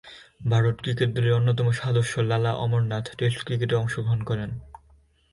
Bharat 0.47 0.75
cricket 0.81 1.09
দলের 1.15 1.33
অন্যতম 1.33 1.67
সদস্য 1.71 2.13
লালা 2.21 2.51
অমরনাথ 2.55 3.05
টেস্ট 3.17 3.39
ক্রিকেটে 3.45 3.75
অংশগ্রহণ 3.75 4.19
করেন। 4.23 4.49